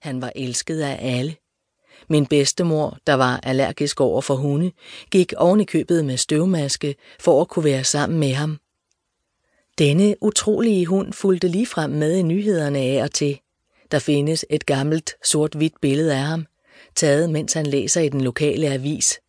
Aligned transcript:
Han 0.00 0.22
var 0.22 0.32
elsket 0.34 0.80
af 0.80 0.98
alle. 1.00 1.36
Min 2.08 2.26
bedstemor, 2.26 2.98
der 3.06 3.14
var 3.14 3.40
allergisk 3.42 4.00
over 4.00 4.20
for 4.20 4.34
hunde, 4.34 4.72
gik 5.10 5.32
oven 5.36 5.60
i 5.60 5.64
købet 5.64 6.04
med 6.04 6.16
støvmaske 6.16 6.94
for 7.20 7.40
at 7.40 7.48
kunne 7.48 7.64
være 7.64 7.84
sammen 7.84 8.18
med 8.18 8.32
ham. 8.32 8.58
Denne 9.78 10.14
utrolige 10.20 10.86
hund 10.86 11.12
fulgte 11.12 11.48
ligefrem 11.48 11.90
med 11.90 12.16
i 12.16 12.22
nyhederne 12.22 12.78
af 12.78 13.02
og 13.02 13.10
til. 13.10 13.40
Der 13.90 13.98
findes 13.98 14.44
et 14.50 14.66
gammelt 14.66 15.14
sort-hvidt 15.24 15.80
billede 15.82 16.14
af 16.14 16.20
ham, 16.22 16.46
taget 16.94 17.30
mens 17.30 17.52
han 17.52 17.66
læser 17.66 18.00
i 18.00 18.08
den 18.08 18.20
lokale 18.20 18.68
avis. 18.68 19.20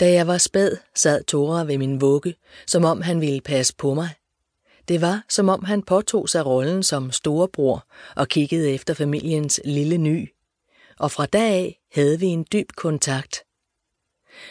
Da 0.00 0.12
jeg 0.12 0.26
var 0.26 0.38
spæd, 0.38 0.76
sad 0.94 1.24
Tora 1.24 1.64
ved 1.64 1.78
min 1.78 2.00
vugge, 2.00 2.34
som 2.66 2.84
om 2.84 3.02
han 3.02 3.20
ville 3.20 3.40
passe 3.40 3.74
på 3.76 3.94
mig. 3.94 4.08
Det 4.88 5.00
var, 5.00 5.24
som 5.28 5.48
om 5.48 5.64
han 5.64 5.82
påtog 5.82 6.28
sig 6.28 6.46
rollen 6.46 6.82
som 6.82 7.12
storebror 7.12 7.86
og 8.16 8.28
kiggede 8.28 8.70
efter 8.70 8.94
familiens 8.94 9.60
lille 9.64 9.98
ny. 9.98 10.28
Og 10.98 11.10
fra 11.10 11.26
dag 11.26 11.52
af 11.52 11.80
havde 11.94 12.20
vi 12.20 12.26
en 12.26 12.46
dyb 12.52 12.72
kontakt. 12.76 13.36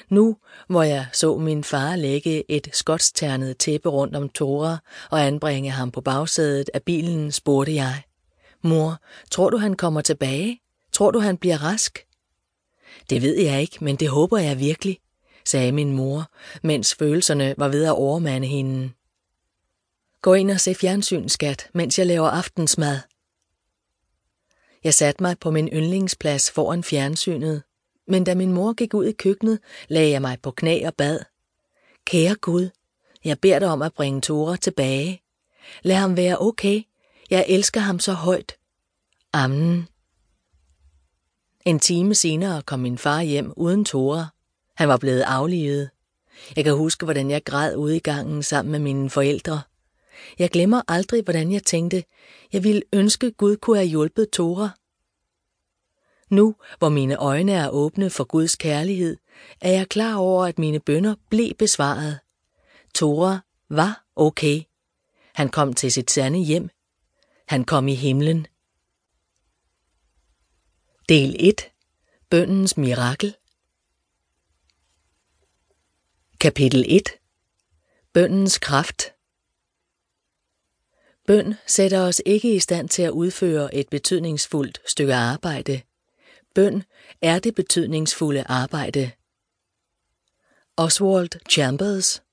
Nu, 0.10 0.38
hvor 0.68 0.84
jeg 0.84 1.08
så 1.14 1.38
min 1.38 1.64
far 1.64 1.96
lægge 1.96 2.52
et 2.52 2.70
skotsternet 2.74 3.58
tæppe 3.58 3.90
rundt 3.90 4.16
om 4.16 4.30
Tora 4.30 4.78
og 5.12 5.26
anbringe 5.26 5.72
ham 5.72 5.92
på 5.92 6.02
bagsædet 6.02 6.70
af 6.74 6.84
bilen, 6.84 7.32
spurgte 7.32 7.76
jeg. 7.76 8.02
Mor, 8.64 8.98
tror 9.32 9.50
du 9.50 9.58
han 9.58 9.76
kommer 9.76 10.02
tilbage? 10.02 10.62
Tror 10.92 11.12
du 11.12 11.20
han 11.20 11.38
bliver 11.38 11.64
rask? 11.64 12.06
Det 13.10 13.22
ved 13.22 13.38
jeg 13.38 13.62
ikke, 13.62 13.84
men 13.84 13.96
det 13.96 14.10
håber 14.10 14.38
jeg 14.38 14.60
virkelig, 14.60 14.98
sagde 15.46 15.72
min 15.72 15.92
mor, 15.92 16.32
mens 16.64 16.96
følelserne 16.96 17.56
var 17.58 17.68
ved 17.68 17.86
at 17.86 17.92
overmande 17.92 18.48
hende. 18.48 18.92
Gå 20.28 20.34
ind 20.34 20.52
og 20.52 20.60
se 20.60 20.76
fjernsyn, 20.76 21.30
skat, 21.30 21.70
mens 21.74 22.00
jeg 22.00 22.08
laver 22.08 22.30
aftensmad. 22.30 23.00
Jeg 24.84 24.94
satte 24.94 25.24
mig 25.24 25.40
på 25.40 25.52
min 25.52 25.68
yndlingsplads 25.68 26.52
foran 26.52 26.84
fjernsynet, 26.84 27.64
men 28.08 28.24
da 28.24 28.36
min 28.36 28.54
mor 28.54 28.74
gik 28.74 28.94
ud 28.94 29.06
i 29.06 29.12
køkkenet, 29.12 29.60
lagde 29.88 30.10
jeg 30.12 30.22
mig 30.22 30.38
på 30.42 30.52
knæ 30.52 30.88
og 30.88 30.96
bad. 30.96 31.20
Kære 32.06 32.36
Gud, 32.36 32.70
jeg 33.26 33.40
beder 33.40 33.60
dig 33.60 33.68
om 33.68 33.82
at 33.82 33.94
bringe 33.94 34.22
Tora 34.22 34.56
tilbage. 34.56 35.22
Lad 35.82 35.96
ham 35.96 36.18
være 36.18 36.42
okay. 36.42 36.82
Jeg 37.30 37.46
elsker 37.48 37.80
ham 37.80 38.00
så 38.00 38.14
højt. 38.14 38.56
Amen. 39.34 39.88
En 41.66 41.80
time 41.80 42.16
senere 42.16 42.62
kom 42.62 42.80
min 42.80 42.98
far 42.98 43.22
hjem 43.22 43.54
uden 43.56 43.86
Tora. 43.86 44.28
Han 44.76 44.90
var 44.90 44.98
blevet 44.98 45.22
aflivet. 45.22 45.90
Jeg 46.56 46.64
kan 46.64 46.74
huske, 46.74 47.06
hvordan 47.06 47.30
jeg 47.32 47.44
græd 47.44 47.76
ude 47.76 47.96
i 47.96 48.00
gangen 48.00 48.44
sammen 48.44 48.72
med 48.72 48.80
mine 48.80 49.10
forældre. 49.10 49.62
Jeg 50.40 50.50
glemmer 50.50 50.82
aldrig, 50.88 51.24
hvordan 51.24 51.52
jeg 51.52 51.64
tænkte, 51.64 52.04
jeg 52.54 52.64
ville 52.64 52.82
ønske, 52.94 53.32
Gud 53.32 53.58
kunne 53.58 53.78
have 53.78 53.88
hjulpet 53.88 54.30
Tora. 54.30 54.70
Nu, 56.30 56.56
hvor 56.78 56.90
mine 56.90 57.16
øjne 57.16 57.52
er 57.52 57.70
åbne 57.70 58.10
for 58.10 58.24
Guds 58.24 58.56
kærlighed, 58.56 59.18
er 59.62 59.72
jeg 59.72 59.90
klar 59.90 60.16
over, 60.16 60.46
at 60.46 60.60
mine 60.60 60.80
bønder 60.80 61.16
blev 61.30 61.54
besvaret. 61.54 62.20
Tora 62.94 63.40
var 63.70 64.06
okay. 64.16 64.62
Han 65.36 65.50
kom 65.50 65.74
til 65.74 65.92
sit 65.92 66.12
sande 66.12 66.40
hjem. 66.40 66.70
Han 67.48 67.64
kom 67.64 67.88
i 67.88 67.94
himlen. 67.94 68.48
Del 71.10 71.36
1. 71.40 71.62
Bøndens 72.30 72.78
mirakel. 72.78 73.36
Kapitel 76.40 76.86
1. 76.88 77.10
Bøndens 78.14 78.58
kraft. 78.58 79.17
Bøn 81.28 81.54
sætter 81.66 82.02
os 82.02 82.22
ikke 82.26 82.56
i 82.56 82.60
stand 82.60 82.90
til 82.90 83.02
at 83.02 83.12
udføre 83.12 83.76
et 83.76 83.90
betydningsfuldt 83.90 84.82
stykke 84.86 85.14
arbejde. 85.14 85.82
Bøn 86.56 86.84
er 87.22 87.40
det 87.40 87.56
betydningsfulde 87.56 88.44
arbejde. 88.44 89.12
Oswald 90.78 91.30
Chambers 91.50 92.24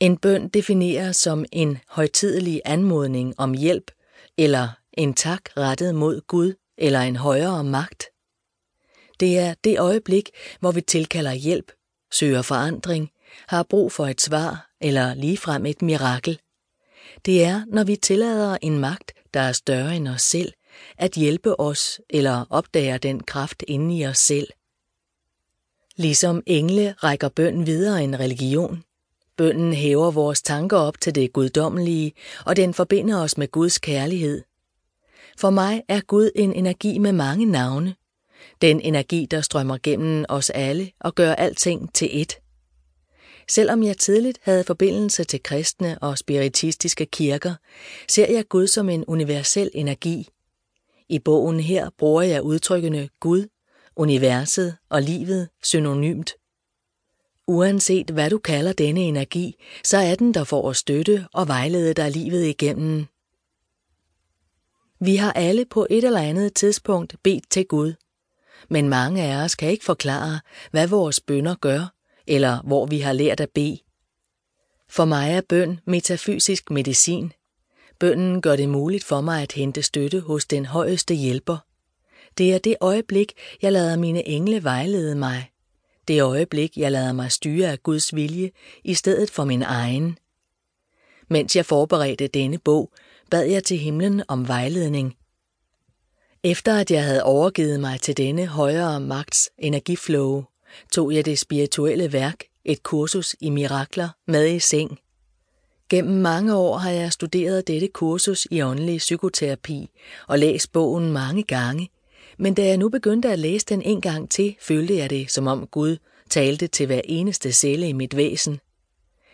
En 0.00 0.16
bøn 0.16 0.48
defineres 0.48 1.16
som 1.16 1.44
en 1.52 1.78
højtidelig 1.88 2.62
anmodning 2.64 3.34
om 3.38 3.54
hjælp 3.54 3.90
eller 4.38 4.68
en 4.92 5.14
tak 5.14 5.56
rettet 5.56 5.94
mod 5.94 6.20
Gud 6.20 6.54
eller 6.78 7.00
en 7.00 7.16
højere 7.16 7.64
magt. 7.64 8.04
Det 9.20 9.38
er 9.38 9.54
det 9.64 9.78
øjeblik, 9.78 10.30
hvor 10.60 10.72
vi 10.72 10.80
tilkalder 10.80 11.32
hjælp, 11.32 11.72
søger 12.12 12.42
forandring, 12.42 13.10
har 13.46 13.62
brug 13.62 13.92
for 13.92 14.06
et 14.06 14.20
svar 14.20 14.70
eller 14.80 15.14
ligefrem 15.14 15.66
et 15.66 15.82
mirakel. 15.82 16.38
Det 17.24 17.44
er, 17.44 17.62
når 17.66 17.84
vi 17.84 17.96
tillader 17.96 18.58
en 18.62 18.78
magt, 18.78 19.12
der 19.34 19.40
er 19.40 19.52
større 19.52 19.96
end 19.96 20.08
os 20.08 20.22
selv, 20.22 20.52
at 20.98 21.12
hjælpe 21.12 21.60
os 21.60 22.00
eller 22.10 22.44
opdager 22.50 22.98
den 22.98 23.22
kraft 23.22 23.64
inde 23.68 23.98
i 23.98 24.06
os 24.06 24.18
selv. 24.18 24.48
Ligesom 25.96 26.42
engle 26.46 26.92
rækker 26.92 27.28
bøn 27.28 27.66
videre 27.66 28.04
en 28.04 28.20
religion. 28.20 28.84
Bønnen 29.36 29.72
hæver 29.72 30.10
vores 30.10 30.42
tanker 30.42 30.76
op 30.76 31.00
til 31.00 31.14
det 31.14 31.32
guddommelige, 31.32 32.12
og 32.46 32.56
den 32.56 32.74
forbinder 32.74 33.22
os 33.22 33.38
med 33.38 33.48
Guds 33.48 33.78
kærlighed. 33.78 34.42
For 35.38 35.50
mig 35.50 35.82
er 35.88 36.00
Gud 36.00 36.30
en 36.34 36.52
energi 36.52 36.98
med 36.98 37.12
mange 37.12 37.46
navne. 37.46 37.94
Den 38.60 38.80
energi, 38.80 39.26
der 39.30 39.40
strømmer 39.40 39.78
gennem 39.82 40.24
os 40.28 40.50
alle 40.50 40.90
og 41.00 41.14
gør 41.14 41.32
alting 41.32 41.94
til 41.94 42.06
ét. 42.06 42.43
Selvom 43.48 43.82
jeg 43.82 43.98
tidligt 43.98 44.38
havde 44.42 44.64
forbindelse 44.64 45.24
til 45.24 45.42
kristne 45.42 45.98
og 45.98 46.18
spiritistiske 46.18 47.06
kirker, 47.06 47.54
ser 48.08 48.32
jeg 48.32 48.48
Gud 48.48 48.66
som 48.66 48.88
en 48.88 49.04
universel 49.04 49.70
energi. 49.74 50.28
I 51.08 51.18
bogen 51.18 51.60
her 51.60 51.90
bruger 51.98 52.22
jeg 52.22 52.42
udtrykkene 52.42 53.08
Gud, 53.20 53.46
universet 53.96 54.76
og 54.88 55.02
livet 55.02 55.48
synonymt. 55.62 56.34
Uanset 57.46 58.10
hvad 58.10 58.30
du 58.30 58.38
kalder 58.38 58.72
denne 58.72 59.00
energi, 59.00 59.56
så 59.84 59.96
er 59.96 60.14
den 60.14 60.34
der 60.34 60.44
for 60.44 60.70
at 60.70 60.76
støtte 60.76 61.26
og 61.32 61.48
vejlede 61.48 61.94
dig 61.94 62.10
livet 62.10 62.44
igennem. 62.44 63.06
Vi 65.00 65.16
har 65.16 65.32
alle 65.32 65.64
på 65.64 65.86
et 65.90 66.04
eller 66.04 66.20
andet 66.20 66.54
tidspunkt 66.54 67.16
bedt 67.22 67.50
til 67.50 67.66
Gud, 67.66 67.94
men 68.68 68.88
mange 68.88 69.22
af 69.22 69.44
os 69.44 69.54
kan 69.54 69.70
ikke 69.70 69.84
forklare, 69.84 70.40
hvad 70.70 70.88
vores 70.88 71.20
bønder 71.20 71.54
gør, 71.54 71.94
eller 72.26 72.62
hvor 72.62 72.86
vi 72.86 72.98
har 72.98 73.12
lært 73.12 73.40
at 73.40 73.50
bede. 73.50 73.78
For 74.88 75.04
mig 75.04 75.32
er 75.32 75.40
bøn 75.48 75.80
metafysisk 75.84 76.70
medicin. 76.70 77.32
Bønnen 77.98 78.42
gør 78.42 78.56
det 78.56 78.68
muligt 78.68 79.04
for 79.04 79.20
mig 79.20 79.42
at 79.42 79.52
hente 79.52 79.82
støtte 79.82 80.20
hos 80.20 80.46
den 80.46 80.66
højeste 80.66 81.14
hjælper. 81.14 81.56
Det 82.38 82.54
er 82.54 82.58
det 82.58 82.76
øjeblik, 82.80 83.32
jeg 83.62 83.72
lader 83.72 83.96
mine 83.96 84.28
engle 84.28 84.64
vejlede 84.64 85.14
mig. 85.14 85.50
Det 86.08 86.22
øjeblik, 86.22 86.76
jeg 86.76 86.92
lader 86.92 87.12
mig 87.12 87.32
styre 87.32 87.70
af 87.70 87.82
Guds 87.82 88.14
vilje 88.14 88.50
i 88.84 88.94
stedet 88.94 89.30
for 89.30 89.44
min 89.44 89.62
egen. 89.62 90.18
Mens 91.28 91.56
jeg 91.56 91.66
forberedte 91.66 92.26
denne 92.26 92.58
bog, 92.58 92.92
bad 93.30 93.46
jeg 93.46 93.64
til 93.64 93.78
himlen 93.78 94.22
om 94.28 94.48
vejledning. 94.48 95.16
Efter 96.42 96.78
at 96.78 96.90
jeg 96.90 97.04
havde 97.04 97.24
overgivet 97.24 97.80
mig 97.80 98.00
til 98.00 98.16
denne 98.16 98.46
højere 98.46 99.00
magts 99.00 99.50
energiflow, 99.58 100.44
tog 100.92 101.14
jeg 101.14 101.24
det 101.24 101.38
spirituelle 101.38 102.12
værk, 102.12 102.44
et 102.64 102.82
kursus 102.82 103.36
i 103.40 103.50
mirakler, 103.50 104.08
med 104.26 104.54
i 104.54 104.58
seng. 104.58 104.98
Gennem 105.88 106.20
mange 106.20 106.56
år 106.56 106.78
har 106.78 106.90
jeg 106.90 107.12
studeret 107.12 107.66
dette 107.66 107.88
kursus 107.88 108.46
i 108.50 108.62
åndelig 108.62 108.98
psykoterapi 108.98 109.90
og 110.28 110.38
læst 110.38 110.72
bogen 110.72 111.12
mange 111.12 111.42
gange, 111.42 111.90
men 112.38 112.54
da 112.54 112.66
jeg 112.66 112.76
nu 112.76 112.88
begyndte 112.88 113.28
at 113.28 113.38
læse 113.38 113.66
den 113.66 113.82
en 113.82 114.00
gang 114.00 114.30
til, 114.30 114.56
følte 114.60 114.96
jeg 114.96 115.10
det, 115.10 115.30
som 115.30 115.46
om 115.46 115.66
Gud 115.66 115.96
talte 116.30 116.66
til 116.66 116.86
hver 116.86 117.00
eneste 117.04 117.52
celle 117.52 117.88
i 117.88 117.92
mit 117.92 118.16
væsen. 118.16 118.60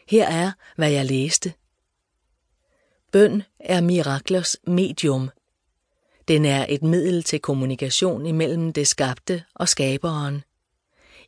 Her 0.08 0.28
er, 0.28 0.52
hvad 0.76 0.90
jeg 0.90 1.06
læste. 1.06 1.52
Bøn 3.12 3.42
er 3.60 3.80
miraklers 3.80 4.56
medium. 4.66 5.30
Den 6.28 6.44
er 6.44 6.66
et 6.68 6.82
middel 6.82 7.22
til 7.22 7.40
kommunikation 7.40 8.26
imellem 8.26 8.72
det 8.72 8.86
skabte 8.86 9.44
og 9.54 9.68
skaberen. 9.68 10.42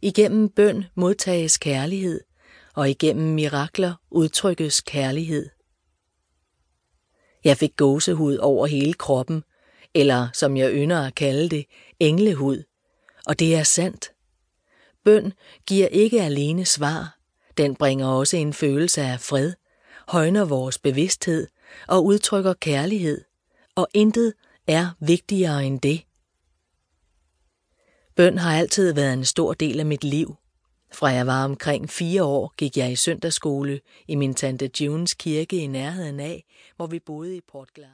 Igennem 0.04 0.48
bøn 0.48 0.84
modtages 0.94 1.58
kærlighed, 1.58 2.20
og 2.74 2.90
igennem 2.90 3.34
mirakler 3.34 3.94
udtrykkes 4.10 4.80
kærlighed. 4.80 5.48
Jeg 7.44 7.56
fik 7.56 7.76
gåsehud 7.76 8.36
over 8.36 8.66
hele 8.66 8.94
kroppen, 8.94 9.44
eller 9.94 10.28
som 10.32 10.56
jeg 10.56 10.72
ynder 10.72 11.06
at 11.06 11.14
kalde 11.14 11.48
det, 11.48 11.64
englehud. 12.00 12.62
Og 13.26 13.38
det 13.38 13.54
er 13.56 13.62
sandt. 13.62 14.12
Bøn 15.04 15.32
giver 15.66 15.88
ikke 15.88 16.22
alene 16.22 16.64
svar, 16.64 17.18
den 17.56 17.76
bringer 17.76 18.06
også 18.06 18.36
en 18.36 18.52
følelse 18.52 19.02
af 19.02 19.20
fred, 19.20 19.52
højner 20.08 20.44
vores 20.44 20.78
bevidsthed 20.78 21.46
og 21.88 22.04
udtrykker 22.04 22.54
kærlighed, 22.54 23.24
og 23.74 23.88
intet 23.94 24.34
er 24.66 24.90
vigtigere 25.00 25.64
end 25.64 25.80
det. 25.80 26.02
Bøn 28.16 28.38
har 28.38 28.56
altid 28.58 28.94
været 28.94 29.12
en 29.12 29.24
stor 29.24 29.54
del 29.54 29.80
af 29.80 29.86
mit 29.86 30.04
liv. 30.04 30.36
Fra 30.92 31.06
jeg 31.06 31.26
var 31.26 31.44
omkring 31.44 31.90
fire 31.90 32.24
år, 32.24 32.52
gik 32.56 32.76
jeg 32.76 32.92
i 32.92 32.96
søndagsskole 32.96 33.80
i 34.08 34.14
min 34.14 34.34
tante 34.34 34.70
Junes 34.80 35.14
kirke 35.14 35.56
i 35.56 35.66
nærheden 35.66 36.20
af, 36.20 36.44
hvor 36.76 36.86
vi 36.86 36.98
boede 36.98 37.36
i 37.36 37.40
Portglas. 37.52 37.90